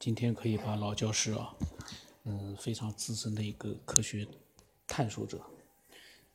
[0.00, 1.54] 今天可以把老教师啊，
[2.24, 4.26] 嗯，非常资深的一个科学
[4.86, 5.38] 探索者，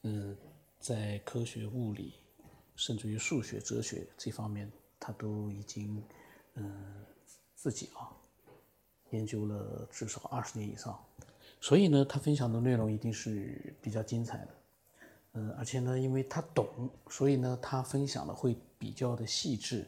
[0.03, 0.38] 嗯，
[0.79, 2.13] 在科学、物理，
[2.75, 5.99] 甚至于数学、哲学这方面，他都已经
[6.54, 7.04] 嗯
[7.55, 8.13] 自己啊
[9.09, 11.03] 研究了至少二十年以上，
[11.59, 14.47] 所以呢，他分享的内容一定是比较精彩的，
[15.33, 19.88] 嗯，而且呢，因为他懂，所以呢，他分享的会比较的细致，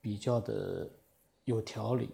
[0.00, 0.88] 比较的
[1.44, 2.08] 有条理。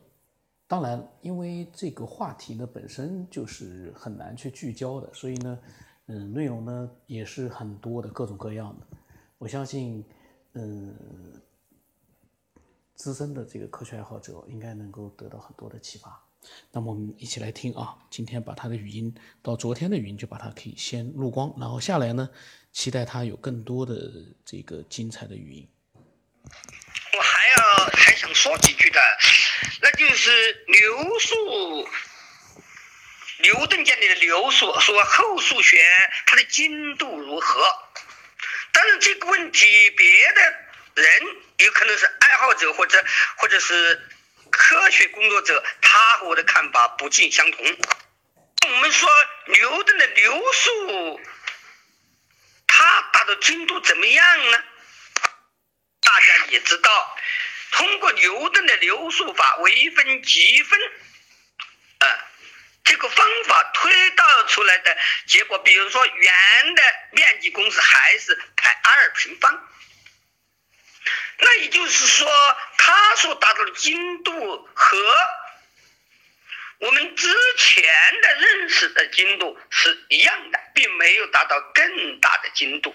[0.68, 5.58] 当然，因为这个话题呢本身就是很难去聚焦的，所以呢，
[6.06, 8.86] 嗯，内容呢也是很多的各种各样的。
[9.38, 10.04] 我相信，
[10.54, 10.92] 嗯，
[12.94, 16.20] 资深的这个科学爱好者应该能够得到很多的启发。
[16.72, 22.28] 那么我们一起来听啊，今天把他的语音到昨天的语音就把它可以先录光，然后下来呢，
[22.72, 24.10] 期待他有更多的
[24.44, 25.68] 这个精彩的语音。
[27.92, 29.00] 还想说几句的。
[29.82, 31.88] 那就是流数，
[33.38, 35.84] 牛顿建立的流数，说后数学
[36.26, 37.82] 它的精度如何？
[38.72, 41.22] 当然这个问题，别的人
[41.58, 43.04] 有可能是爱好者或者
[43.36, 44.08] 或者是
[44.50, 47.64] 科学工作者，他和我的看法不尽相同。
[48.62, 49.08] 我们说
[49.46, 51.20] 牛顿的流数，
[52.66, 54.62] 他达到精度怎么样呢？
[56.02, 57.16] 大家也知道。
[57.72, 60.80] 通过牛顿的流数法微分积分，
[61.98, 62.06] 啊，
[62.84, 64.96] 这个方法推导出来的
[65.26, 69.68] 结果，比如说圆的面积公式还是派 r 平方，
[71.38, 72.28] 那也就是说，
[72.78, 74.98] 它所达到的精度和
[76.78, 82.94] 我们之前的认识的精度是一样的，并没有达到更大的精度。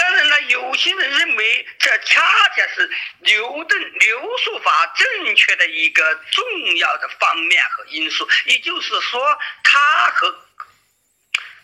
[0.00, 2.22] 当然了，有些人认为这恰
[2.56, 10.48] 恰是牛顿流速法正确的一个重要的方面和因素，也就是说，它和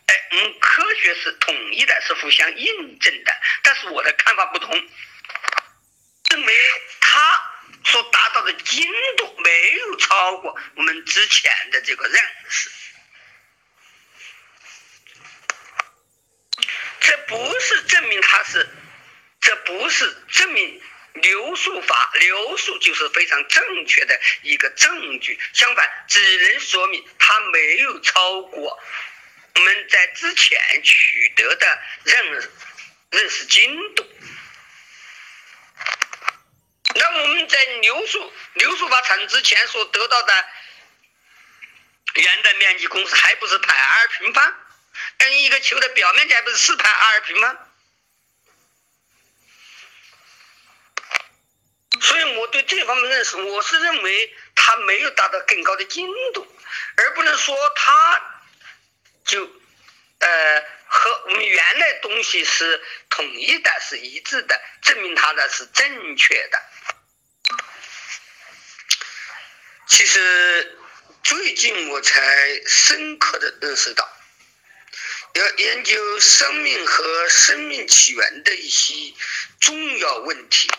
[0.08, 3.32] 哎，嗯，科学是统一的，是互相印证的。
[3.62, 4.70] 但是我的看法不同，
[6.30, 6.54] 认为
[7.00, 7.42] 它
[7.86, 12.70] 所达到的精度没有超过我们之前的这个认识。
[17.06, 18.68] 这不是证明它是，
[19.40, 20.82] 这不是证明
[21.14, 25.38] 流速法流速就是非常正确的一个证据。
[25.52, 28.82] 相反，只能说明它没有超过
[29.54, 32.50] 我们在之前取得的认
[33.12, 34.04] 认识精度。
[36.96, 40.44] 那我们在流速流速法产生之前所得到的
[42.14, 44.65] 圆的面积公式，还不是派 r 平方？
[45.18, 47.58] 跟一个球的表面积不是四派 r 平吗？
[51.98, 56.46] 所以我对这方面认识，我是认为它没有达到更高的精度，
[56.96, 58.42] 而不能说它
[59.24, 59.44] 就
[60.18, 66.62] 呃和我们原来东西是统一的、是一致的，证明它的是正确的。
[69.88, 70.78] 其实
[71.24, 74.15] 最近我才深刻的认识到。
[75.36, 79.12] 要研究生命和生命起源的一些
[79.60, 80.70] 重要问题，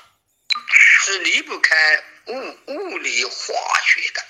[1.04, 3.54] 是离不开物物理化
[3.86, 4.26] 学的。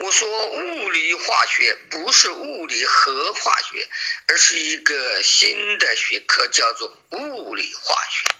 [0.00, 3.88] 我说物理化学不是物理和化学，
[4.26, 8.34] 而是一个新的学科，叫做物理化学。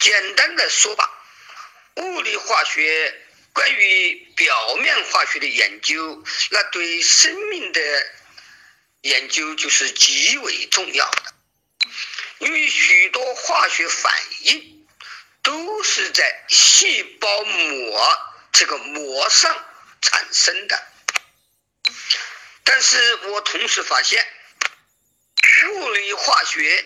[0.00, 1.08] 简单的说吧，
[1.94, 3.14] 物理化学
[3.52, 7.80] 关于表面化学的研究，那对生命的。
[9.02, 11.34] 研究就是极为重要的，
[12.38, 14.12] 因为许多化学反
[14.42, 14.86] 应
[15.42, 18.18] 都是在细胞膜
[18.52, 19.64] 这个膜上
[20.02, 20.86] 产生的。
[22.62, 24.26] 但是我同时发现，
[25.70, 26.84] 物理化学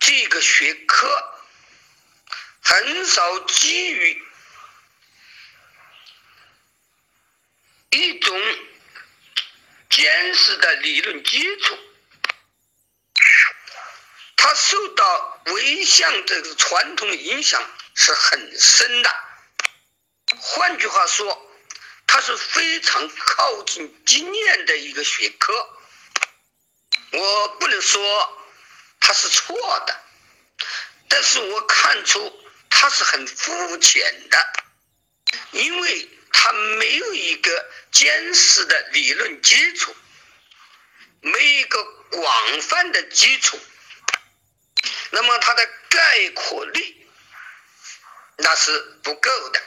[0.00, 1.40] 这个学科
[2.62, 4.22] 很少基于
[7.90, 8.58] 一种。
[9.94, 11.78] 坚实的理论基础，
[14.34, 17.62] 它受到微象这个传统影响
[17.94, 19.16] 是很深的。
[20.36, 21.48] 换句话说，
[22.08, 25.54] 它是非常靠近经验的一个学科。
[27.12, 28.42] 我不能说
[28.98, 29.56] 它是错
[29.86, 30.00] 的，
[31.08, 32.36] 但是我看出
[32.68, 34.52] 它是很肤浅的，
[35.52, 36.08] 因为。
[36.36, 39.94] 它没有一个坚实的理论基础，
[41.20, 43.58] 没一个广泛的基础，
[45.10, 47.06] 那么它的概括力
[48.36, 49.62] 那是不够的。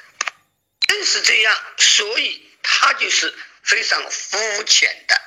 [0.88, 3.34] 正是这样，所以它就是
[3.64, 5.22] 非常肤浅的。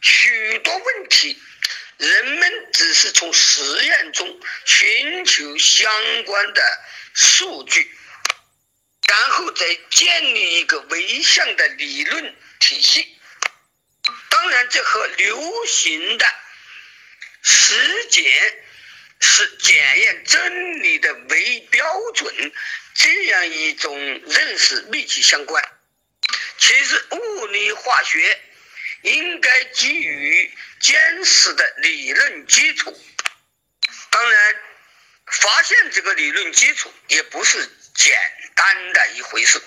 [0.00, 1.42] 许多问题，
[1.96, 6.62] 人们只是从实验中寻求相关的
[7.12, 7.98] 数据，
[9.06, 13.18] 然后再建立一个唯象的理论体系。
[14.30, 16.26] 当然，这和流行的
[17.42, 18.64] 实践
[19.20, 22.52] 是检验真理的唯标准
[22.94, 25.62] 这样一种认识密切相关。
[26.58, 28.40] 其实，物理化学。
[29.02, 32.98] 应该基于坚实的理论基础。
[34.10, 34.56] 当然，
[35.26, 38.18] 发现这个理论基础也不是简
[38.56, 39.62] 单的一回事。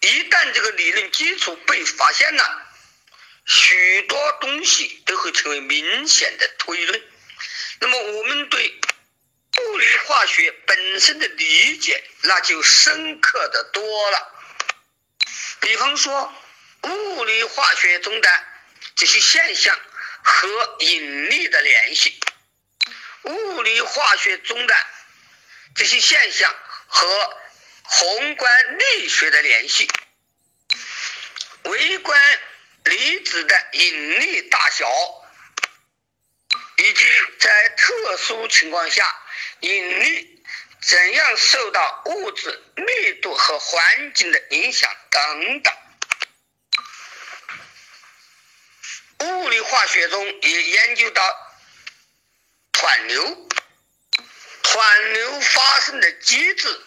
[0.00, 2.66] 一旦这个理论基础被发现了，
[3.44, 7.02] 许多东西都会成为明显的推论。
[7.80, 8.80] 那么，我们对
[9.60, 14.32] 物理化学本身的理解那就深刻的多了。
[15.60, 16.34] 比方说。
[16.84, 18.28] 物理化学中的
[18.96, 19.80] 这些现象
[20.24, 22.18] 和引力的联系，
[23.22, 24.74] 物理化学中的
[25.76, 26.52] 这些现象
[26.94, 27.40] 和
[27.84, 29.90] 宏观力学的联系，
[31.64, 32.20] 微观
[32.84, 34.86] 离子的引力大小，
[36.76, 37.04] 以及
[37.40, 39.04] 在特殊情况下
[39.60, 40.44] 引力
[40.82, 45.74] 怎样受到物质密度和环境的影响等等。
[49.20, 51.22] 物理化学中也研究到
[52.72, 53.48] 湍流，
[54.72, 56.80] 湍流发生的机制，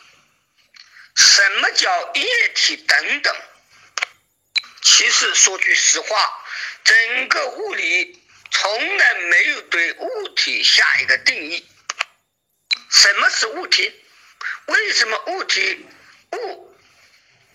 [1.15, 3.35] 什么叫液体等等。
[4.81, 6.43] 其实说句实话，
[6.83, 11.69] 整个物理从来没有对物体下一个定义。
[12.89, 13.93] 什么是物体？
[14.65, 15.85] 为什么物体
[16.31, 16.75] 物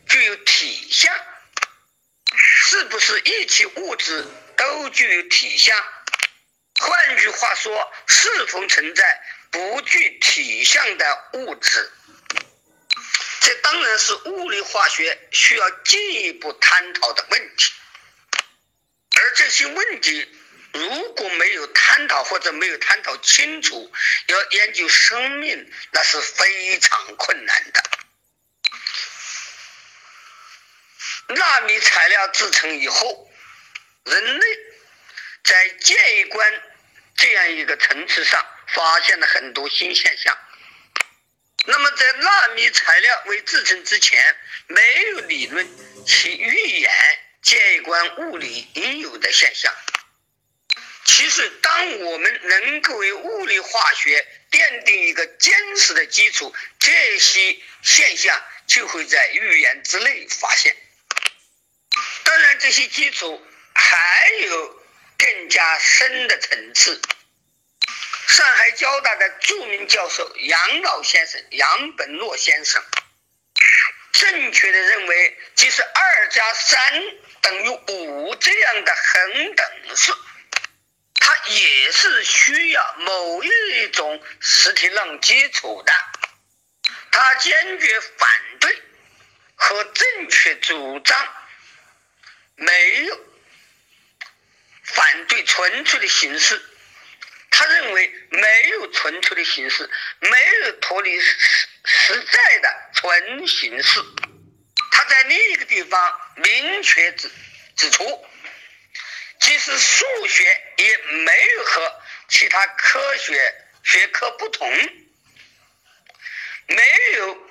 [0.08, 1.12] 具有体相？
[2.36, 4.24] 是不是一切物质？
[4.56, 5.76] 都具有体相，
[6.78, 11.92] 换句话说，是否存在不具体相的物质？
[13.40, 17.72] 这当然是物理化学需要进一步探讨的问题。
[19.16, 20.28] 而这些问题
[20.72, 23.92] 如果没有探讨或者没有探讨清楚，
[24.26, 27.82] 要研究生命那是非常困难的。
[31.28, 33.26] 纳米材料制成以后。
[34.02, 34.46] 人类
[35.44, 36.62] 在建观
[37.16, 38.44] 这样一个层次上
[38.74, 40.36] 发现了很多新现象。
[41.66, 44.36] 那么，在纳米材料未制成之前，
[44.66, 44.80] 没
[45.10, 45.68] 有理论
[46.06, 46.90] 去预言
[47.42, 49.74] 建观物理应有的现象。
[51.04, 60.76] 其实，当我们能够为物理化学奠定一个坚实的基础，这些现象就会在预言之内发现。
[62.24, 63.46] 当然，这些基础。
[63.72, 64.82] 还有
[65.16, 67.00] 更加深的层次。
[68.30, 72.80] 上海交大的著名教授杨老先生、杨本诺先生，
[74.12, 77.02] 正确的认为，即使二加三
[77.42, 80.12] 等于五这样的恒等式，
[81.16, 85.92] 它也是需要某一种实体论基础的。
[87.10, 88.30] 他坚决反
[88.60, 88.80] 对
[89.56, 91.34] 和正确主张
[92.54, 93.26] 没有。
[94.84, 96.60] 反对纯粹的形式，
[97.60, 99.90] 他认为没有纯粹的形式，
[100.20, 100.30] 没
[100.62, 104.00] 有脱离实实在的纯形式。
[104.90, 107.30] 他在另一个地方明确指
[107.76, 108.26] 指出，
[109.40, 110.42] 即使数学
[110.78, 114.66] 也没有和其他科学学科不同，
[116.66, 116.82] 没
[117.18, 117.46] 有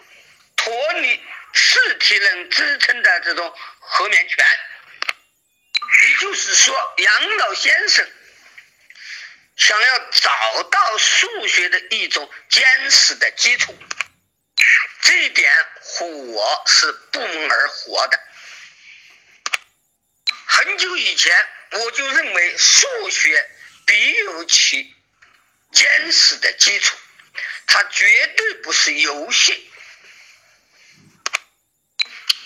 [0.55, 1.23] 脱离
[1.53, 4.43] 实体能支撑的这种豁免权。
[6.01, 8.09] 也就是说，杨老先生
[9.59, 13.77] 想要找到数学的一种坚实的基础，
[15.01, 15.51] 这一点
[15.81, 18.19] 和我是不谋而合的。
[20.45, 23.49] 很久以前，我就认为数学
[23.85, 24.95] 必有其
[25.73, 26.97] 坚实的基础，
[27.67, 29.69] 它绝对不是游戏。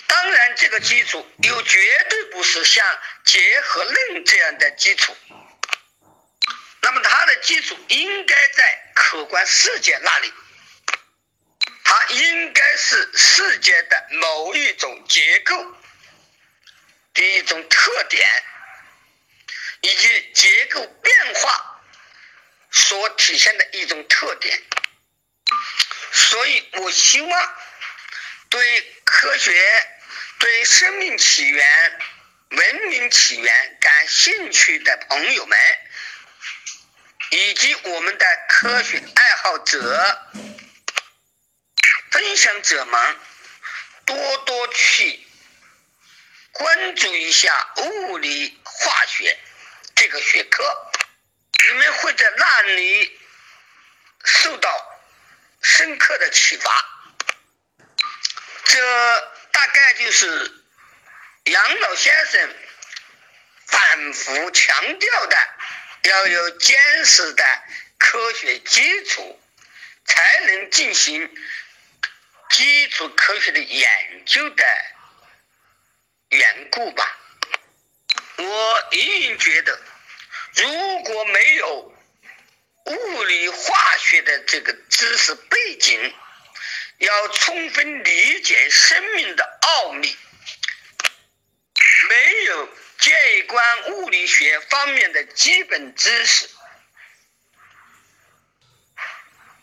[0.08, 5.16] 当然，这个基础又绝对不是像结合论这样的基础。
[6.84, 10.34] 那么，它的基础应该在客观世界那里，
[11.84, 15.76] 它应该是世界的某一种结构
[17.16, 18.28] 的一种特点，
[19.82, 21.82] 以及结构变化
[22.70, 24.62] 所体现的一种特点。
[26.12, 27.56] 所以我希望
[28.50, 28.90] 对。
[29.06, 29.54] 科学
[30.40, 32.00] 对生命起源、
[32.50, 35.58] 文明起源感兴趣的朋友们，
[37.34, 40.30] 以及我们的科学爱好者、
[42.12, 43.18] 分享者们，
[44.06, 45.20] 多多去
[46.52, 49.36] 关注一下物理化学
[49.96, 50.92] 这个学科，
[51.70, 53.20] 你们会在那里
[54.24, 55.02] 受到
[55.64, 56.72] 深刻的启发。
[58.66, 60.54] 这大概就是
[61.46, 62.56] 杨老先生
[63.66, 65.38] 反复强调的，
[66.04, 67.44] 要有坚实的
[67.98, 69.40] 科学基础，
[70.06, 71.34] 才能进行
[72.50, 74.66] 基础科学的研究的
[76.30, 77.18] 缘故吧。
[78.38, 79.80] 我隐隐觉得，
[80.56, 81.96] 如果没有
[82.86, 86.14] 物理化学的这个知识背景，
[86.98, 90.18] 要充分理解生命的奥秘，
[92.10, 92.70] 没有
[93.04, 96.48] 介观物理学方面的基本知识，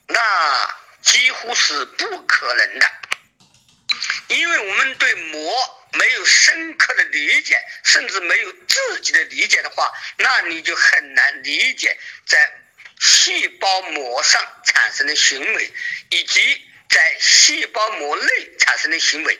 [0.08, 2.92] 那几乎是不可能的。
[4.28, 12.52] 因为我们对膜没有深刻的理解，甚至没有自己的理解的话，那你就很难理解在
[13.00, 15.72] 细胞膜上产生的行为，
[16.10, 16.66] 以及。
[16.90, 19.38] 在细胞膜内产生的行为，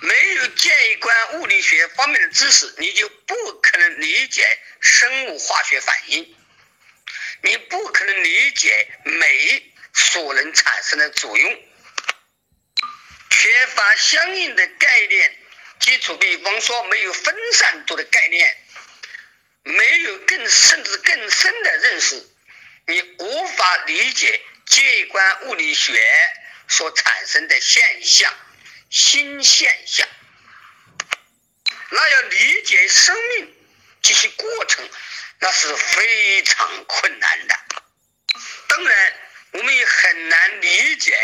[0.00, 4.46] 没有介观物理学方面的知识，你就不可能理解
[4.80, 6.36] 生物化学反应，
[7.42, 11.62] 你不可能理解酶所能产生的作用。
[13.30, 15.38] 缺乏相应的概念
[15.80, 18.56] 基础，比方说没有分散度的概念，
[19.62, 22.28] 没有更甚至更深的认识，
[22.86, 24.40] 你无法理解。
[24.68, 25.98] 介观物理学
[26.68, 28.30] 所产生的现象、
[28.90, 30.08] 新现象，
[31.90, 33.54] 那要理解生命
[34.02, 34.88] 这些过程，
[35.40, 37.58] 那是非常困难的。
[38.68, 39.20] 当然，
[39.52, 41.16] 我们也很难理解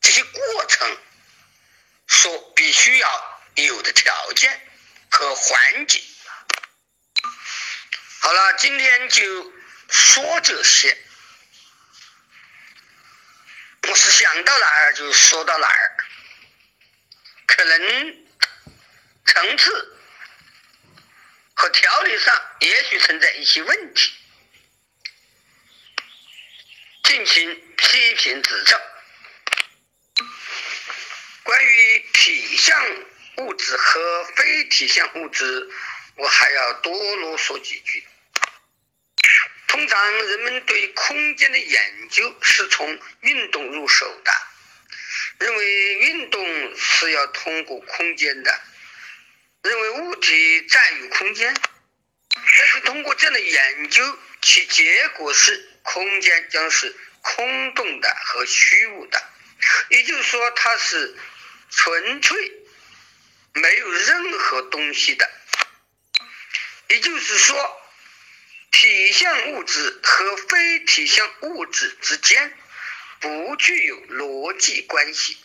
[0.00, 0.98] 这些过程
[2.06, 4.60] 所必须要有的条件
[5.10, 6.02] 和环境。
[8.20, 9.52] 好了，今天就
[9.88, 10.96] 说这些。
[13.82, 15.87] 我是想到哪儿就说到哪儿，
[17.48, 18.26] 可能
[19.24, 19.98] 层次
[21.54, 24.12] 和条理上也许存在一些问题，
[27.04, 28.80] 进行批评指正。
[31.42, 32.78] 关于体相
[33.38, 35.70] 物质和非体相物质，
[36.16, 38.06] 我还要多啰嗦几句。
[39.68, 44.32] 通常人们对空间的研究是从运动入手的，
[45.38, 48.60] 认为运动是要通过空间的，
[49.62, 51.54] 认为物体占有空间。
[52.34, 59.22] 但是通过这样的研究，其结果是空间将是空洞的和虚无的，
[59.90, 61.16] 也就是说它是
[61.70, 62.52] 纯粹
[63.52, 65.30] 没有任何东西的，
[66.88, 67.82] 也就是说。
[68.70, 72.56] 体相物质和非体相物质之间
[73.20, 75.36] 不具有逻辑关系，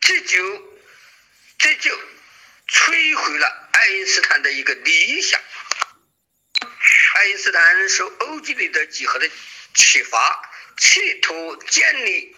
[0.00, 0.78] 这就
[1.58, 1.98] 这就
[2.66, 5.40] 摧毁了爱因斯坦的一个理想。
[7.14, 9.28] 爱因斯坦受欧几里得几何的
[9.74, 12.36] 启发，企图建立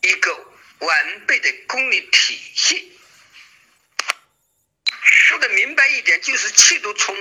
[0.00, 2.98] 一个完备的公理体系。
[5.00, 7.16] 说的明白一点，就是企图从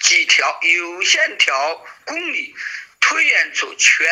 [0.00, 2.54] 几条有限条公理
[3.12, 4.08] 推演出全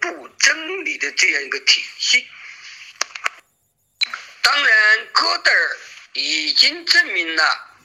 [0.00, 2.26] 部真理的这样一个体系。
[4.40, 5.78] 当然，哥德尔
[6.14, 7.76] 已经证明了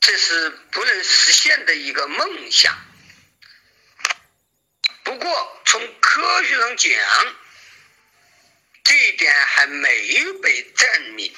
[0.00, 2.72] 这是不能实现的一个梦想。
[5.02, 7.36] 不过，从科学上讲，
[8.84, 11.34] 这一点还没有被证明。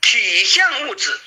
[0.00, 1.20] 体相物质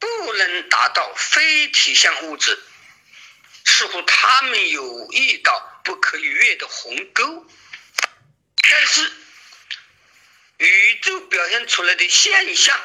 [0.00, 2.58] 不能达到非体相物质，
[3.74, 7.46] 似乎他们有一道不可逾越的鸿沟。
[8.70, 9.10] 但是，
[10.58, 12.78] 宇宙表现出来的现象，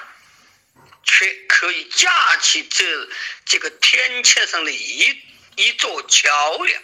[1.03, 3.10] 却可以架起这
[3.46, 5.22] 这个天堑上的一
[5.56, 6.82] 一座桥梁。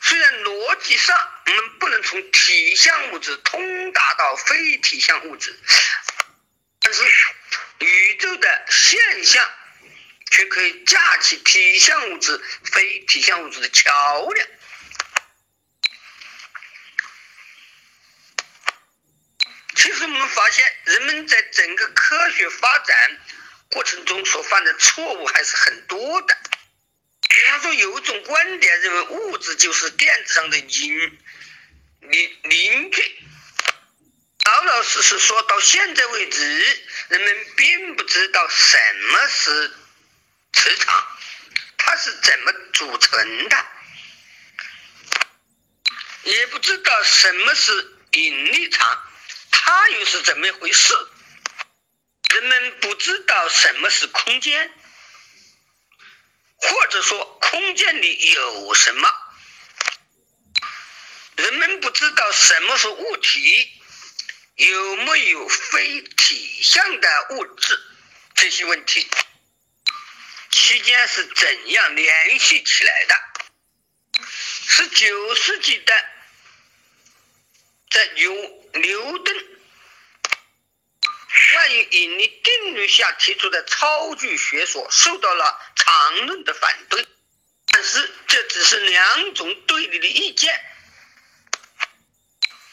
[0.00, 5.58] 虽然逻辑上我们不能从体相物质通达到非体相物质。
[6.80, 7.04] 但是，
[7.80, 9.44] 宇宙的现象
[10.30, 14.48] 却可以架起体相物质、非体相物质的桥梁。
[19.74, 23.20] 其实我们发现，人们在整个科学发展
[23.70, 26.36] 过程中所犯的错误还是很多的。
[27.28, 31.18] 比方说，有一种观点认为物质就是电子上的零
[32.00, 33.04] 零零件。
[34.44, 38.78] 老老实实说，到现在为止，人们并不知道什
[39.10, 39.72] 么是
[40.52, 41.06] 磁场，
[41.76, 43.66] 它是怎么组成的，
[46.24, 49.02] 也不知道什么是引力场，
[49.50, 50.94] 它又是怎么一回事。
[52.34, 54.72] 人们不知道什么是空间，
[56.56, 59.08] 或者说空间里有什么。
[61.36, 63.74] 人们不知道什么是物体。
[64.56, 67.80] 有没有非体相的物质？
[68.34, 69.08] 这些问题
[70.68, 73.14] 期间是怎样联系起来的？
[74.66, 75.94] 十九世纪的
[77.88, 78.34] 在牛
[78.74, 79.46] 牛顿
[81.54, 87.08] 关于引力定律下提出的超距学说受到了常论的反对，
[87.72, 90.60] 但是这只是两种对立的意见，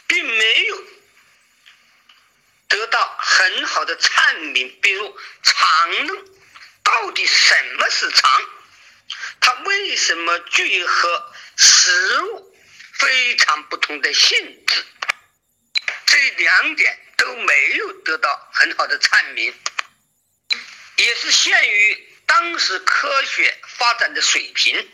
[0.06, 0.84] 并没有。
[2.68, 6.35] 得到很好的阐明，比如常论
[6.86, 8.50] 到底什么是常？
[9.42, 12.56] 它为什么具有和实物
[12.94, 14.86] 非常不同的性质？
[16.06, 19.54] 这两点都没有得到很好的阐明，
[20.98, 24.90] 也是限于当时科学发展的水平，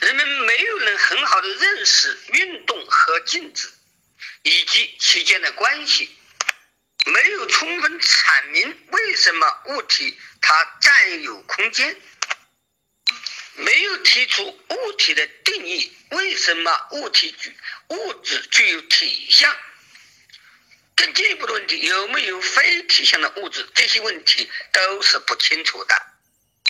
[0.00, 3.68] 人们没有能很好的认识运动和静止
[4.42, 6.16] 以及其间的关系。
[7.08, 11.96] 没有充分阐明为什么物体它占有空间，
[13.54, 17.56] 没有提出物体的定义，为什么物体具
[17.88, 19.56] 物质具有体相？
[20.96, 23.68] 更进一步的问题，有没有非体相的物质？
[23.74, 25.94] 这些问题都是不清楚的。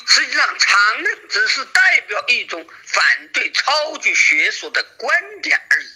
[0.06, 5.86] 实际上，常论只是代表一种反对超距学说的观点而已。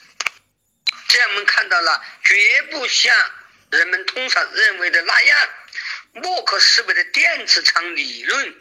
[1.08, 3.14] 这样，我们看到了，绝不像。
[3.72, 5.48] 人们通常认为的那样，
[6.12, 8.54] 莫可思维的电磁场理论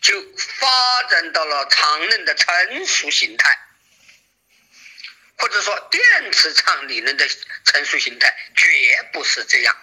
[0.00, 3.58] 就发展到了常论的成熟形态，
[5.38, 7.28] 或者说电磁场理论的
[7.64, 9.76] 成熟形态绝不是这样。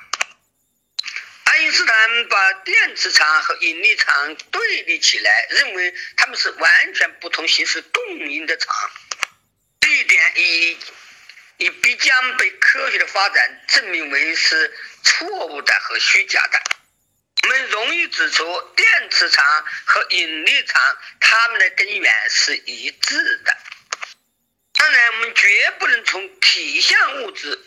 [1.45, 8.91] 爱因斯坦把电磁场和引力场对立起来，认为它们是完全不同形式动因的场，
[9.79, 10.77] 这一点已。
[11.57, 16.61] 也必将被科学的发展证明为是错误的和虚假的。
[17.43, 23.57] 我们容易指出，电磁场和引力场它们的根源是一致的。
[24.73, 27.65] 当然，我们绝不能从体相物质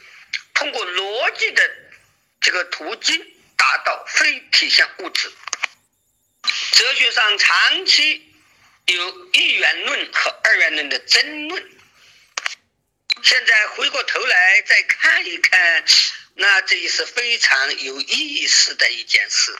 [0.54, 1.70] 通过逻辑的
[2.40, 3.18] 这个途径
[3.56, 5.32] 达到非体相物质。
[6.72, 8.32] 哲学上长期
[8.86, 11.79] 有一元论和二元论的争论。
[13.22, 15.84] 现在回过头来再看一看，
[16.34, 19.54] 那这也是非常有意思的一件事。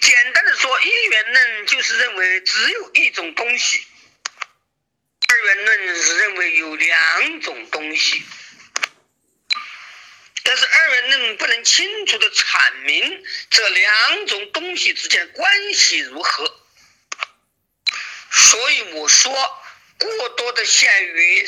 [0.00, 3.78] 简单的说，一元论就是认为只有一种东西；
[5.28, 8.24] 二元论是认为有两种东西。
[10.42, 16.60] 但是二元论不能清楚的阐明这两种东西之间关系如何，
[18.30, 19.32] 所以我说
[19.98, 21.46] 过多的限于。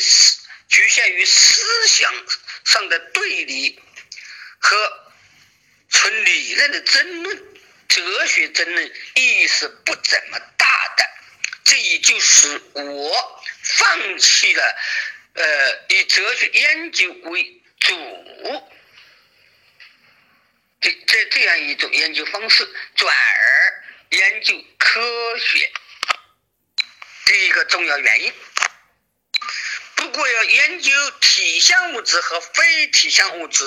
[0.69, 2.13] 局限于思想
[2.65, 3.81] 上的对立
[4.59, 5.13] 和
[5.89, 7.45] 纯理论的争论，
[7.89, 11.05] 哲学争论意义是不怎么大的。
[11.65, 14.77] 这也就是我放弃了
[15.35, 18.69] 呃以哲学研究为主
[20.81, 25.73] 这这这样一种研究方式，转而研究科学
[27.27, 28.33] 的一个重要原因。
[29.99, 33.65] 如果要研究体相物质和非体相物质，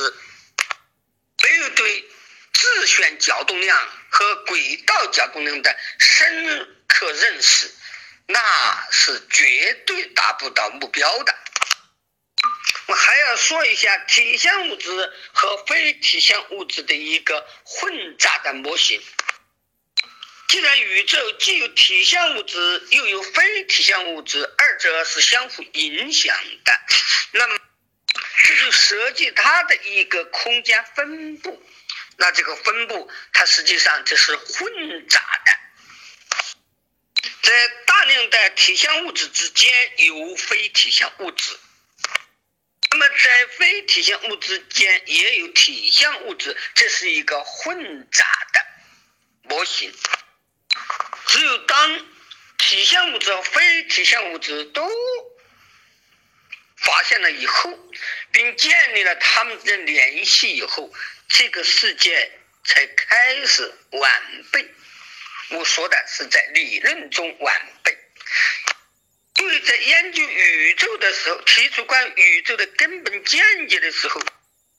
[1.43, 2.05] 没有对
[2.53, 3.77] 自旋角动量
[4.09, 7.73] 和轨道角动量的深刻认识，
[8.27, 11.35] 那是绝对达不到目标的。
[12.87, 19.01] 我还要说一下体相物质和非体相物质的一个混杂的模型。
[20.71, 26.71] 既然宇宙既有体相物质，又有非体相物质，二者是相互影响的，
[27.31, 27.59] 那么
[28.45, 31.61] 这就涉及它的一个空间分布。
[32.15, 35.51] 那这个分布，它实际上这是混杂的，
[37.41, 41.59] 在大量的体相物质之间有非体相物质。
[42.91, 48.65] 那么在非体相物质间也有体相物质，这是一个混杂的
[49.49, 49.93] 模型。
[51.31, 52.05] 只有当
[52.57, 54.85] 体现物质和非体现物质都
[56.75, 57.79] 发现了以后，
[58.33, 60.93] 并建立了它们的联系以后，
[61.29, 64.73] 这个世界才开始完备。
[65.51, 67.97] 我说的是在理论中完备。
[69.39, 74.21] 因为在研究宇宙的时候，提出关于宇宙的根本见解的时候，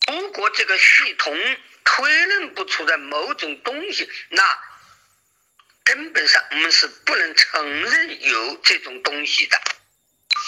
[0.08, 1.34] 如果这个系统
[1.82, 4.42] 推论不出来某种东西，那
[5.92, 9.60] 根本上我们是不能承认有这种东西的。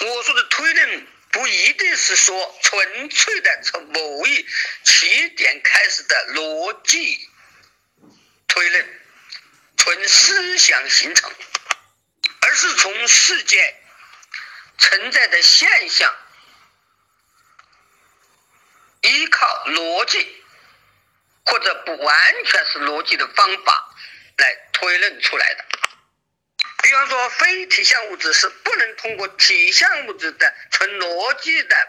[0.00, 4.46] 我说的推论不一定是说纯粹的从某一
[4.84, 7.28] 起点开始的逻辑
[8.48, 9.00] 推论，
[9.76, 11.30] 纯思想形成，
[12.40, 13.80] 而是从世界。
[14.76, 16.12] 存在的现象，
[19.02, 20.44] 依靠逻辑
[21.44, 23.94] 或者不完全是逻辑的方法
[24.36, 25.64] 来推论出来的。
[26.82, 31.88] 比方说，非体相物质是不能通过体相物质的纯逻辑的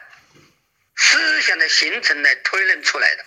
[0.95, 3.25] 思想的形成来推论出来的。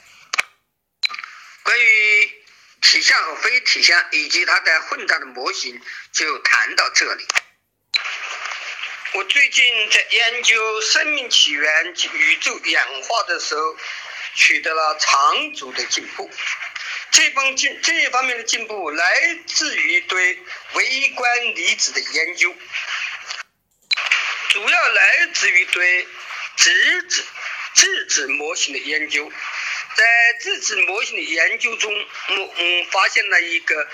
[1.63, 2.33] 关于
[2.81, 5.79] 体相和非体相以及它的混杂的模型，
[6.13, 7.27] 就谈到这里。
[9.13, 13.77] 我最近在研究生命起源及宇宙演化的时候，
[14.35, 16.31] 取得了长足的进步。
[17.19, 19.05] 这方进这一方面的进步来
[19.45, 20.39] 自于对
[20.75, 22.55] 微观离子的研究，
[24.51, 26.07] 主要来自于对
[26.55, 27.25] 质子
[27.75, 29.33] 质子模型的研究。
[29.99, 30.05] 在
[30.41, 33.89] 质子模型的研究中，我嗯发现了一个。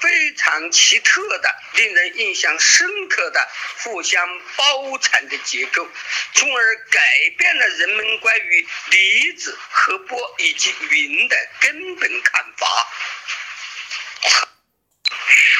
[0.00, 3.48] 非常奇特的、令人印象深刻的
[3.84, 5.88] 互相包缠的结构，
[6.34, 12.88] 从而改变了人们关于离子、和波以及云的根本看法，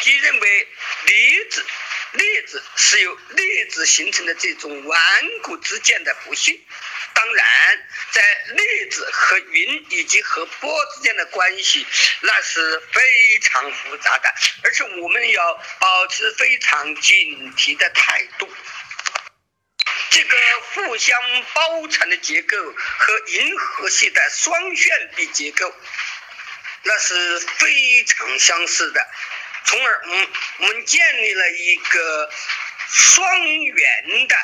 [0.01, 0.69] 以及认为
[1.07, 1.65] 离子、
[2.13, 5.01] 粒子是由粒子形成的这种顽
[5.43, 6.63] 固之间的不幸。
[7.15, 8.23] 当然，在
[8.55, 11.87] 粒子和云以及和波之间的关系，
[12.21, 18.49] 那是非常复杂的，而且我们要保持非常警惕的态度。
[20.11, 20.37] 这个
[20.75, 21.19] 互相
[21.55, 25.75] 包缠的结构和银河系的双旋臂结构，
[26.83, 29.11] 那是非常相似的，
[29.65, 32.31] 从而，嗯，我们建立了一个
[32.89, 34.37] 双圆的。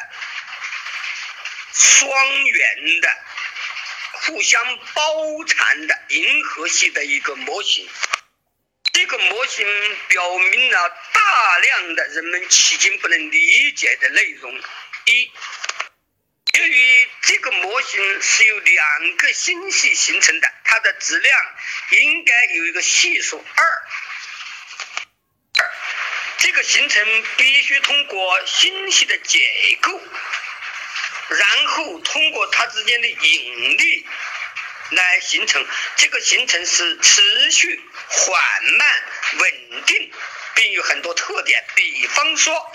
[1.81, 2.11] 双
[2.45, 3.09] 圆的、
[4.13, 7.89] 互相包缠的银河系的一个模型，
[8.93, 9.65] 这个模型
[10.09, 14.61] 表明了大量的人们迄今不能理解的内容。
[15.05, 15.31] 一，
[16.55, 21.41] 由于这个模型是由两个星系形成的，它的质量
[21.91, 23.65] 应该有一个系数二。
[23.65, 23.83] 二，
[26.39, 29.39] 这个形成必须通过星系的结
[29.83, 30.01] 构。
[31.29, 34.07] 然后通过它之间的引力
[34.93, 39.03] 来形成，这个形成是持续、缓慢、
[39.41, 40.11] 稳定，
[40.55, 41.63] 并有很多特点。
[41.75, 42.73] 比方说，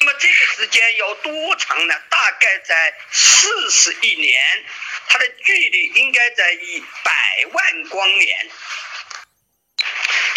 [0.00, 1.94] 那么这个时间要多长呢？
[2.08, 4.64] 大概在四十亿年，
[5.08, 8.50] 它的距离应该在一百万光年。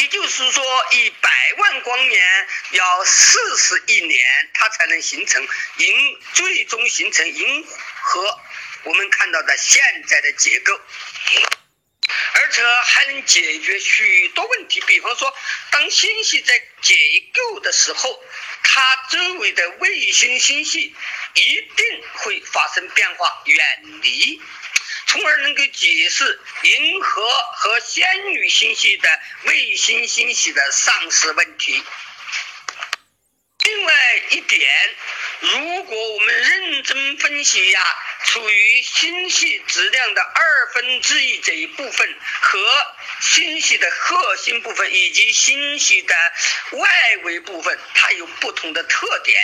[0.08, 7.66] 就是说，一百万光年要四十亿年，它才能形成银，最终形成银
[8.02, 8.40] 河。
[8.84, 10.80] 我们看到的现在的结构，
[12.34, 14.82] 而且还能解决许多问题。
[14.82, 15.36] 比方说，
[15.72, 16.96] 当星系在结
[17.34, 18.24] 构的时候，
[18.64, 20.96] 它周围的卫星星系
[21.34, 24.42] 一定会发生变化，远离。
[25.08, 29.10] 从而能够解释银河和仙女星系的
[29.46, 31.84] 卫星星系的丧失问题。
[33.64, 33.94] 另外
[34.30, 34.96] 一点，
[35.40, 42.60] 如果我们认真分析呀，处于星系质量的二分之一这一部分和
[43.20, 46.16] 星系的核心部分以及星系的
[46.72, 49.42] 外围部分，它有不同的特点。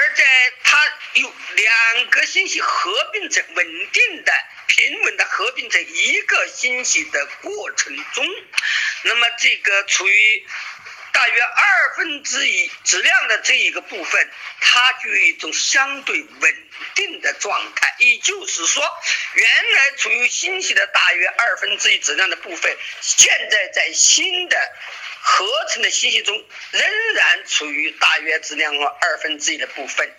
[0.00, 4.32] 而在它有两个星系合并成稳定的、
[4.66, 8.26] 平稳的合并成一个星系的过程中，
[9.02, 10.46] 那么这个处于
[11.12, 17.94] 大约二分之一质量的这一个部分，它具有一种相对稳定的状态。
[17.98, 18.82] 也就是说，
[19.34, 24.56] 原来处于星系的大约二分之一质量的部分，现在在新的。
[25.20, 26.34] 合成的信息中
[26.72, 30.16] 仍然处于大约质量二分之一的部分，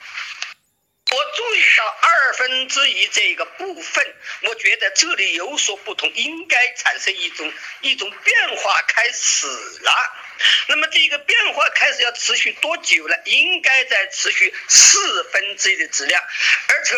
[1.11, 9.91] 我注意到二分之一这个部分，我觉得这里有所不同，应该产生一种一种变化开始了。
[10.67, 13.15] 那么这个变化开始要持续多久呢？
[13.25, 16.23] 应该在持续四分之一的质量，
[16.69, 16.95] 而且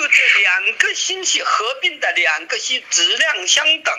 [0.00, 3.94] 就这两个星系合并的两个星质量相等。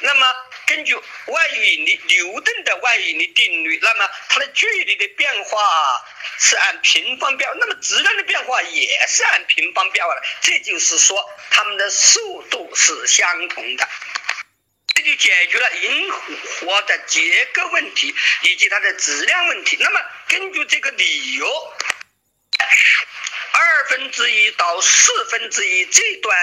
[0.00, 0.26] 那么
[0.66, 5.60] 根据万有引力牛顿的万有引力定律，那么它的距离的变化
[6.38, 10.22] 是按平方标，那么质量的变化也是按平方标的。
[10.42, 13.88] 这就是说，它们的速度是相同的。
[14.94, 19.76] 这就解决了银河的结构问题以及它的质量问题。
[19.80, 21.74] 那么根据这个理由，
[23.56, 26.36] 二分之一到四分之一这段。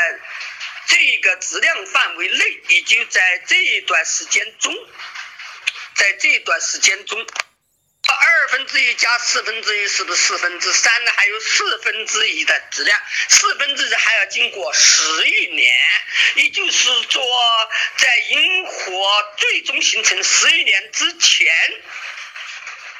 [0.88, 4.76] 这个质量范围内，也就在这一段时间中，
[5.96, 7.26] 在这一段时间中，
[8.08, 11.14] 二分之一加四分之一是不是四分之三呢？
[11.16, 15.74] 还有四分之一的质量，四分之一还要经过十亿年，
[16.36, 17.24] 也就是说，
[17.98, 21.54] 在银河最终形成十亿年之前。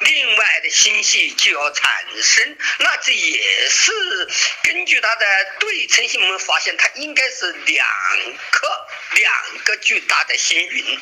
[0.04, 3.92] 另外的星系就要产生，那这也是
[4.64, 5.26] 根据它的
[5.60, 7.86] 对称性，我们发现它应该是两
[8.50, 8.68] 颗
[9.14, 11.00] 两个巨大的星云，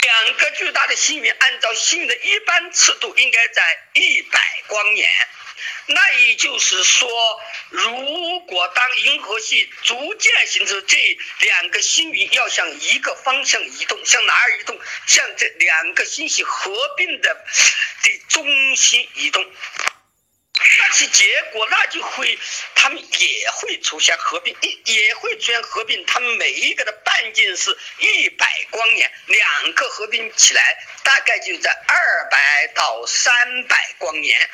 [0.00, 3.62] 两个巨大的星云，按照星云的一般尺度，应该在
[3.94, 5.10] 一百光年。
[5.86, 7.08] 那也就是说，
[7.70, 14.78] 如果当银河系逐渐形成，这两个星云要向一个方向移动，向哪儿移动？
[15.06, 17.34] 向这两个星系合并的
[18.04, 19.44] 的中心移动。
[20.60, 22.38] 那其结果，那就会，
[22.74, 26.04] 它们也会出现合并，也也会出现合并。
[26.06, 34.50] 它们每一个的半径是一百光年，两个合并起来，大概就在二百到三百光年。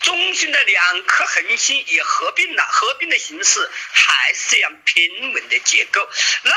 [0.00, 6.08] 中心的两颗恒星也合并了，合并的形式还是这样平稳的结构，
[6.44, 6.52] 那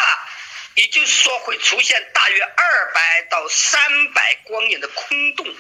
[0.75, 5.53] 也就是说会出现大约二百到三百光年的空洞。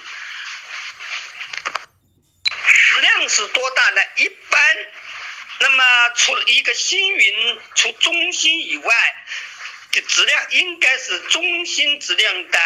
[2.93, 4.01] 质量是多大呢？
[4.17, 4.77] 一般，
[5.59, 8.95] 那么除了一个星云除中心以外
[9.91, 12.59] 的质量，应该是中心质量的。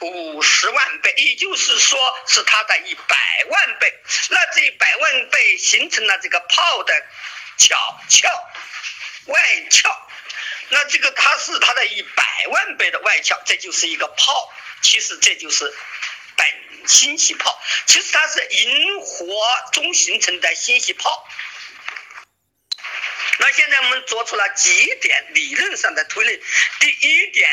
[0.00, 3.16] 五十万倍，也就是说是它的一百
[3.48, 3.92] 万倍。
[4.30, 6.94] 那这一百万倍形成了这个泡的
[7.56, 7.76] 角
[8.08, 8.28] 壳
[9.32, 9.90] 外壳，
[10.68, 14.54] 那这个它是它的一百万倍的外壳，这就是一个泡。
[14.80, 15.76] 其实这就是
[16.36, 16.46] 本
[16.86, 19.26] 星系泡，其实它是银河
[19.72, 21.28] 中形成的星系泡。
[23.38, 26.40] 那现在我们做出了几点理论上的推论，
[26.80, 27.50] 第一点。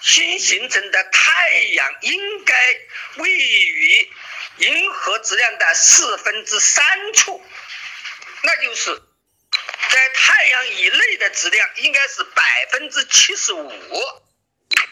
[0.00, 2.54] 新形成的太阳应该
[3.16, 4.08] 位于
[4.58, 7.44] 银河质量的四分之三处，
[8.44, 9.02] 那就是
[9.90, 13.72] 在太阳以内的质量应该是百分之七十五，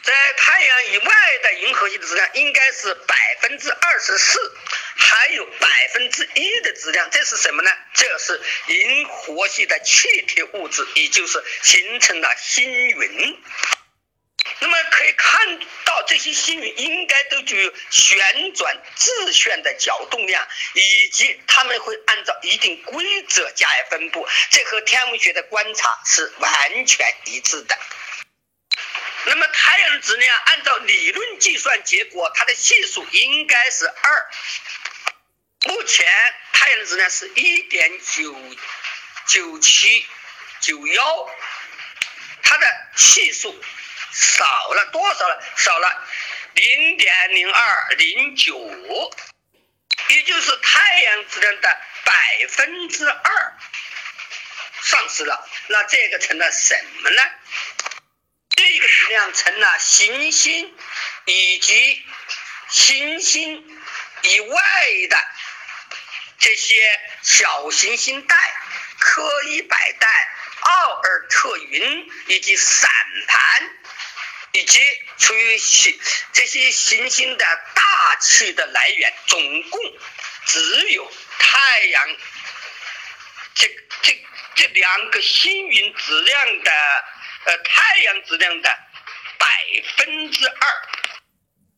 [0.07, 4.57] 在太阳以外的银河系的质量应该是百分之二十四，
[4.95, 7.69] 还有百分之一的质量，这是什么呢？
[7.93, 13.43] 这是银河系的气体物质，也就是形成了星云。
[14.59, 27.77] 那么可以看到，这些星云应该都具有旋转自旋的角动量，以及它们会按照一定规则加以分布，这和天文学的观察是完全一致的。
[29.27, 34.29] 那么太阳质量按照理论计算结果，它的系数应该是二。
[35.65, 36.07] 目前
[36.53, 38.35] 太阳质量是一点九
[39.27, 40.05] 九七
[40.61, 41.29] 九幺，
[42.43, 43.63] 它的系数。
[44.09, 45.43] 少了多少了？
[45.57, 46.07] 少了
[46.53, 48.57] 零点零二零九，
[50.07, 53.57] 也就是太阳质量的百分之二
[54.81, 55.47] 丧失了。
[55.67, 57.21] 那这个成了什么呢？
[59.07, 60.75] 量成了行星
[61.25, 62.05] 以及
[62.69, 63.81] 行星
[64.21, 64.61] 以外
[65.09, 65.17] 的
[66.39, 68.35] 这些小行星带、
[68.99, 70.07] 柯伊百带、
[70.61, 72.89] 奥尔特云以及散
[73.27, 73.69] 盘。
[74.53, 74.79] 以及
[75.19, 75.99] 处于星
[76.33, 79.79] 这些行星的大气的来源，总共
[80.47, 82.17] 只有太阳
[83.53, 83.67] 这
[84.01, 86.71] 这这两个星云质量的
[87.45, 88.79] 呃太阳质量的
[89.67, 90.87] 百分之二。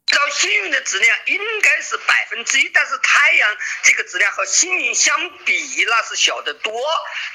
[0.06, 6.82] 照星云的质量应该是百分之一，但是太阳这个质量和星云相比那是小得多，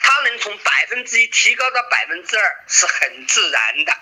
[0.02, 3.96] 它能从百分之一提高到百分之二是很自然的。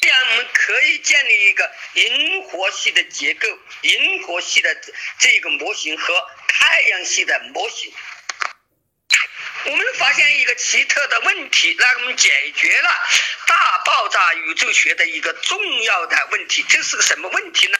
[0.00, 3.46] 这样我们可以建立一个银河系的结构，
[3.82, 4.74] 银河系的
[5.18, 7.92] 这个模型和太阳系的模型。
[9.66, 12.90] 我们发现一个奇特的问题，那我们解决了
[13.46, 16.64] 大爆炸宇宙学的一个重要的问题。
[16.68, 17.78] 这是个什么问题呢？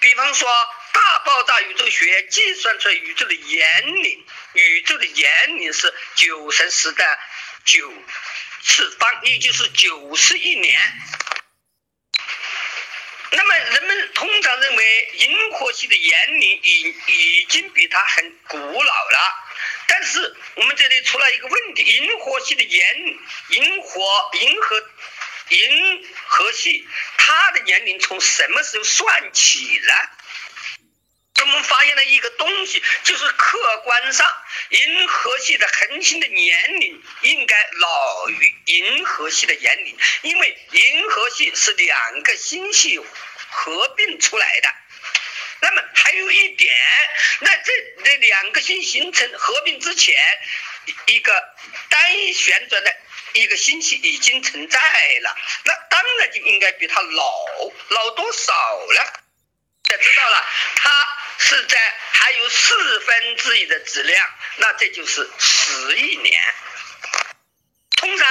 [0.00, 0.50] 比方说，
[0.92, 7.18] 大爆炸宇宙学计算出来宇宙的年龄，宇宙的年龄是九乘十的
[7.64, 7.92] 九
[8.64, 10.80] 次方，也就是九十亿年。
[13.32, 19.46] 那么，人们通常认为银河系的年龄已已经比它很古老了。
[19.90, 22.96] 但是我们这里出了一个问题：银河系的年，
[23.48, 24.00] 银河
[24.40, 24.88] 银河
[25.48, 29.92] 银河系，它的年龄从什么时候算起呢？
[31.42, 34.30] 我们发现了一个东西，就是客观上
[34.68, 43.00] 银河系的恒星的年龄应该老于银河系的年龄，因为银河系是两个星系
[43.48, 44.68] 合并出来的。
[45.62, 46.74] 那么还有一点，
[47.40, 47.72] 那这
[48.04, 50.16] 这两个星形成合并之前，
[51.06, 51.54] 一个
[51.88, 52.96] 单一旋转的
[53.34, 54.78] 一个星系已经存在
[55.22, 57.46] 了，那当然就应该比它老
[57.88, 59.22] 老多少了？
[59.90, 60.46] 也知道了，
[60.76, 60.90] 它
[61.38, 61.78] 是在
[62.12, 66.40] 还有四分之一的质量，那这就是十亿年。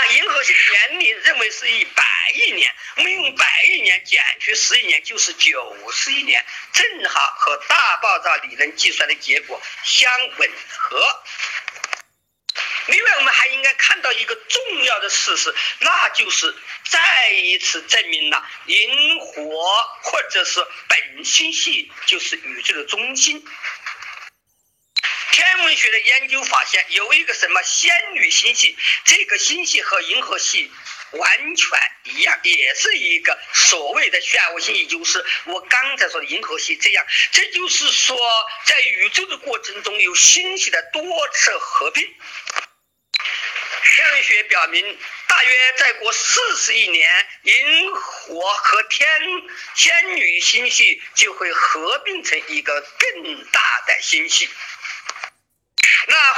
[0.07, 11.23] 银河系的年龄认为是一百亿年，我们用百亿年减去十亿年就是九十亿年，正好和大爆炸理论计算的结果相吻合。
[12.87, 16.55] 另外，我们还应该看到一个重要的事实，那就是
[16.89, 23.45] 再一次证明了银河或者是本星系就是宇宙的中心。
[25.69, 30.71] 科学的研究发现，有一个什么仙女星系，这个星系和银河系
[31.11, 37.05] 完全一样，也是一个所谓的漩涡星，也就是我刚才说的银河系这样。
[37.33, 38.17] 这就是说，
[38.65, 41.03] 在宇宙的过程中，有星系的多
[41.33, 42.03] 次合并。
[43.95, 49.07] 天文学表明，大约再过四十亿年，银河和天
[49.75, 54.49] 仙女星系就会合并成一个更大的星系。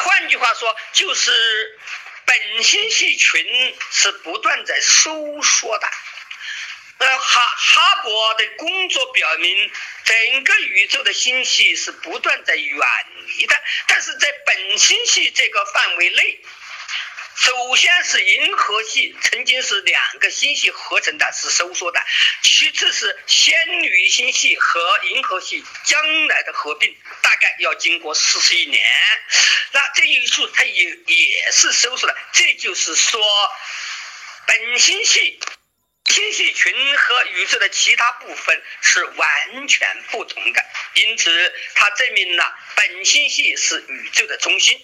[0.04, 1.80] 换句话说，就是
[2.26, 5.88] 本星系群是不断在收缩的。
[6.98, 9.72] 呃，哈哈勃的工作表明，
[10.04, 12.80] 整个宇宙的星系是不断在远
[13.28, 13.56] 离的，
[13.88, 16.40] 但是在本星系这个范围内。
[17.36, 22.00] 首先是银河系曾经是两个星系合成的，是收缩的；
[22.44, 28.84] 其次是仙女星系和银河系将来的合并，大概要经过四十亿年。
[29.72, 32.16] 那这一处它也也是收缩的。
[32.34, 33.22] 这就是说，
[34.46, 35.40] 本星系
[36.08, 40.66] 星系群和宇宙的其他部分是完全不同的，
[40.96, 44.80] 因此它证明了本星系是宇宙的中心。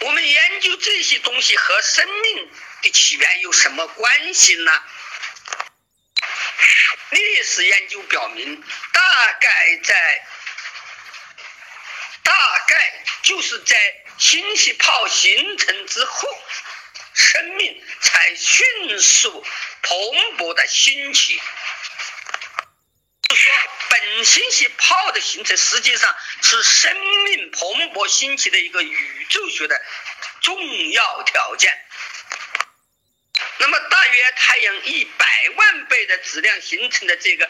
[0.00, 2.50] 我们研究这些东西和生命
[2.82, 4.82] 的起源有什么关系呢？
[7.10, 10.26] 历史研究表明，大概在
[12.22, 13.76] 大概就是在
[14.18, 16.28] 星系泡形成之后，
[17.14, 19.46] 生命才迅速
[19.82, 19.98] 蓬
[20.36, 21.40] 勃的兴起。
[24.26, 29.80] 星系泡的形成，实际上是生命蓬勃兴起的一个宇宙学的
[30.42, 31.72] 重要条件。
[33.58, 37.48] 那么，大约太阳一百万倍的质量形成的这个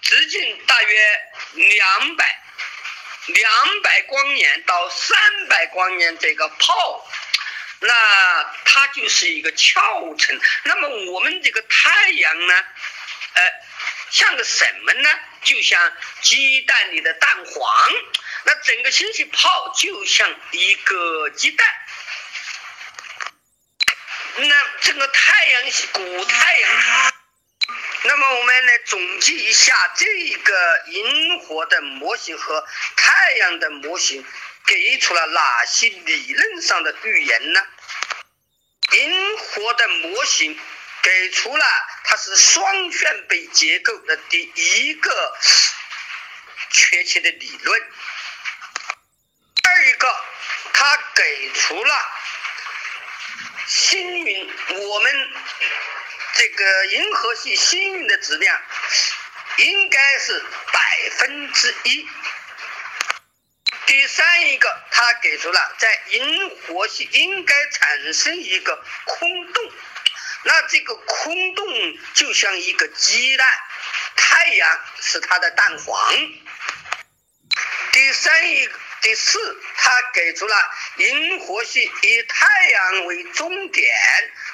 [0.00, 1.20] 直径大约
[1.52, 2.42] 两百
[3.26, 7.08] 两百光年到三百光年这个泡，
[7.80, 10.40] 那它就是一个壳层。
[10.64, 12.54] 那么，我们这个太阳呢，
[13.34, 13.71] 呃。
[14.12, 15.08] 像个什么呢？
[15.42, 17.92] 就像鸡蛋里的蛋黄，
[18.44, 21.66] 那整个星系泡就像一个鸡蛋。
[24.36, 27.12] 那这个太阳系古太阳，
[28.04, 30.06] 那么我们来总结一下这
[30.44, 34.22] 个银河的模型和太阳的模型，
[34.66, 37.66] 给出了哪些理论上的预言呢？
[38.92, 40.60] 银河的模型。
[41.02, 41.64] 给出了
[42.04, 45.36] 它是双旋背结构的第一个
[46.70, 47.82] 确切的理论。
[49.64, 50.24] 二一个，
[50.72, 51.94] 它给出了
[53.66, 55.30] 星云，我们
[56.34, 58.62] 这个银河系星云的质量
[59.56, 62.08] 应该是百分之一。
[63.86, 69.72] 第三一个，它给出了在银河系应该产生一个空洞。
[70.44, 71.66] 那这个空洞
[72.14, 73.46] 就像一个鸡蛋，
[74.16, 76.14] 太阳是它的蛋黄。
[77.92, 78.68] 第三一。
[79.02, 80.56] 第四，它给出了
[80.98, 83.92] 银河系以太阳为终点，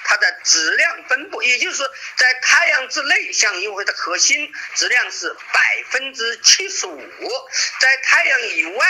[0.04, 1.82] 它的质量分布，也就是
[2.16, 8.86] 在太阳之内，像银河的核心质量是百分之七十五，在太阳以外，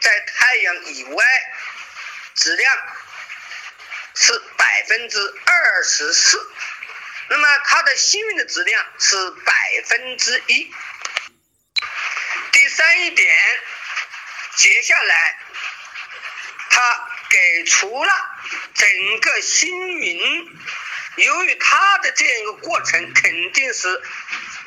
[0.00, 1.26] 在太阳以外，
[2.36, 2.93] 质量
[4.14, 6.52] 是百分之二十四，
[7.28, 9.52] 那么它的星云的质量是百
[9.86, 10.72] 分之一。
[12.52, 13.34] 第三一点。
[14.56, 15.38] 接下来，
[16.70, 18.12] 他给出了
[18.72, 20.58] 整个星云，
[21.16, 24.00] 由于它的这样一个过程肯定是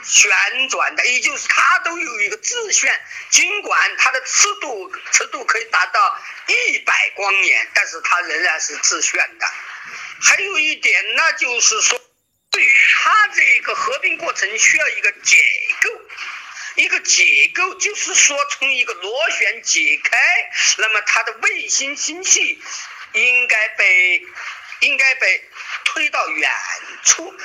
[0.03, 0.31] 旋
[0.69, 9.47] 转的，也就是它都有一个自旋，尽管它的尺度尺度可以达到一百光年，但是它仍然是自旋的。
[10.21, 12.01] 还有一点，那就是说，
[12.51, 12.71] 对于
[13.03, 15.37] 它这个合并过程需要一个结
[15.81, 15.89] 构。
[16.75, 20.17] 一个结构就是说，从一个螺旋解开，
[20.77, 22.61] 那么它的卫星星系
[23.13, 24.21] 应该被
[24.81, 25.49] 应该被
[25.85, 26.51] 推到远
[27.03, 27.35] 处，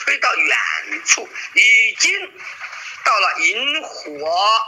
[0.00, 0.58] 推到远
[1.06, 2.32] 处，已经
[3.04, 4.66] 到了银河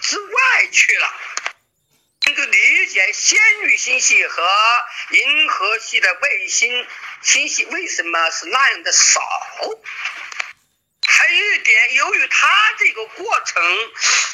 [0.00, 1.14] 之外去了。
[2.26, 4.42] 能够理解仙女星系和
[5.10, 6.86] 银河系的卫星
[7.22, 9.20] 星系为什么是那样的少？
[11.06, 13.62] 还有一点，由于它这个过程，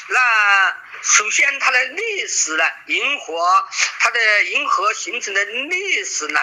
[0.09, 3.67] 那首先它的历史呢，银河
[3.99, 6.39] 它的银河形成的历史呢，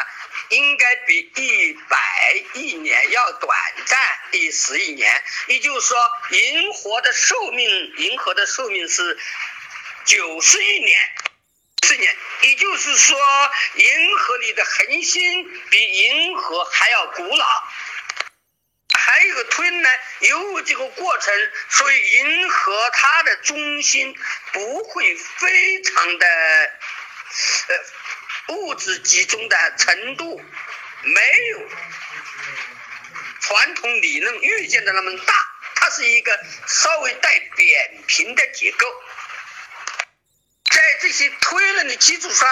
[0.51, 1.99] 应该比一百
[2.55, 3.99] 亿年要短暂
[4.33, 5.25] 一十亿年。
[5.49, 9.19] 也就是说，银河的寿命，银河的寿命是
[10.05, 10.99] 九十亿年，
[11.87, 12.17] 十年。
[12.43, 13.19] 也就是说，
[13.75, 17.47] 银河里的恒星比银河还要古老。
[19.15, 19.89] 还有一个推呢，
[20.23, 21.33] 由于这个过程，
[21.69, 24.13] 所以银河它的中心
[24.53, 26.27] 不会非常的
[27.69, 30.43] 呃物质集中的程度
[31.03, 31.69] 没有
[33.41, 35.35] 传统理论预见的那么大，
[35.77, 36.37] 它是一个
[36.67, 38.85] 稍微带扁平的结构。
[40.73, 42.49] 在这些推论的基础上，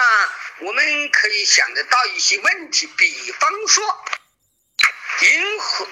[0.59, 4.05] 我们可以想得到一些问题，比方说
[5.23, 5.89] 银河。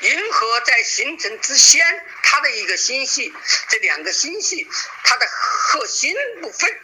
[0.00, 3.32] 银河在形成之前，它的一个星系，
[3.68, 4.68] 这两个星系
[5.04, 6.80] 它的核心部分，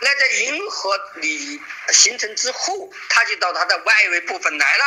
[0.00, 1.60] 那在银河里
[1.92, 4.84] 形成之后，它就到它的外围部分来了。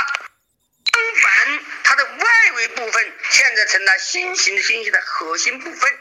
[0.93, 5.99] 相反，它的外围部分现在成了新型的星系的核心部分。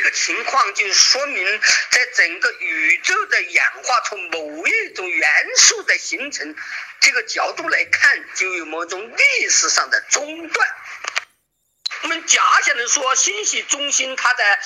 [0.00, 6.56] 这个情况就说明，在整个宇宙的演化，从某一种元素的形成。
[7.00, 10.68] 这个角度来看，就有某种历史上的中断。
[12.04, 14.58] 我们假想的说，星系中心它的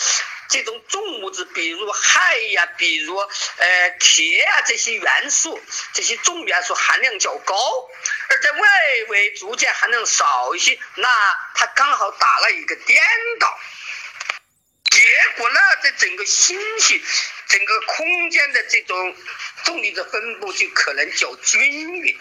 [0.50, 5.60] 这种重物质，比如氦呀，比如呃铁啊这些元素，
[5.94, 7.56] 这些重元素含量较高，
[8.28, 8.68] 而在外
[9.08, 11.08] 围逐渐含量少一些，那
[11.56, 13.02] 它刚好打了一个颠
[13.40, 13.58] 倒。
[15.04, 16.98] 结果呢，在整个星系、
[17.46, 19.14] 整个空间的这种
[19.62, 22.18] 重力的分布就可能较均匀。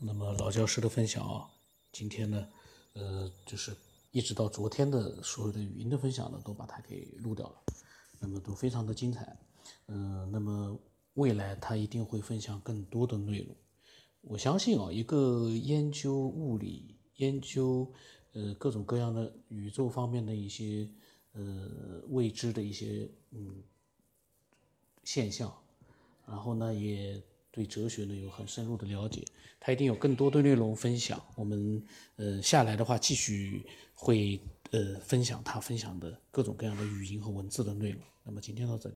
[0.00, 1.48] 那么老教师的分享啊，
[1.92, 2.46] 今天呢，
[2.92, 3.74] 呃，就是。
[4.14, 7.56] 一直到昨天的所有的语音的分享呢，都把它给录掉了，
[8.20, 9.36] 那么都非常的精彩，
[9.88, 10.78] 嗯，那么
[11.14, 13.56] 未来他一定会分享更多的内容。
[14.20, 17.92] 我相信啊，一个研究物理、研究
[18.34, 20.88] 呃各种各样的宇宙方面的一些
[21.32, 23.64] 呃未知的一些嗯
[25.02, 25.52] 现象，
[26.24, 27.20] 然后呢也。
[27.54, 29.24] 对哲学呢有很深入的了解，
[29.60, 31.22] 他一定有更多的内容分享。
[31.36, 31.86] 我们
[32.16, 33.64] 呃下来的话，继续
[33.94, 34.40] 会
[34.70, 38.00] 呃分享他分享的各种各样的语音和文字的内容。
[38.22, 38.92] 那么今天到这里。